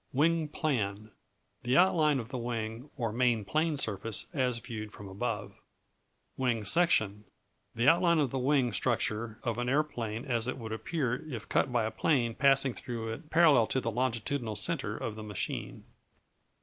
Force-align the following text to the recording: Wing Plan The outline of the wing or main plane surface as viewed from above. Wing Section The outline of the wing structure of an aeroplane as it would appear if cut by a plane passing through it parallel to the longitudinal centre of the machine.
Wing 0.13 0.47
Plan 0.47 1.11
The 1.61 1.77
outline 1.77 2.17
of 2.19 2.29
the 2.29 2.37
wing 2.39 2.89
or 2.97 3.11
main 3.11 3.45
plane 3.45 3.77
surface 3.77 4.25
as 4.33 4.57
viewed 4.57 4.91
from 4.91 5.07
above. 5.07 5.53
Wing 6.37 6.65
Section 6.65 7.25
The 7.75 7.87
outline 7.87 8.17
of 8.17 8.31
the 8.31 8.39
wing 8.39 8.73
structure 8.73 9.37
of 9.43 9.59
an 9.59 9.69
aeroplane 9.69 10.25
as 10.25 10.47
it 10.47 10.57
would 10.57 10.71
appear 10.71 11.23
if 11.31 11.47
cut 11.47 11.71
by 11.71 11.83
a 11.83 11.91
plane 11.91 12.33
passing 12.33 12.73
through 12.73 13.13
it 13.13 13.29
parallel 13.29 13.67
to 13.67 13.79
the 13.79 13.91
longitudinal 13.91 14.55
centre 14.55 14.97
of 14.97 15.13
the 15.15 15.21
machine. 15.23 15.83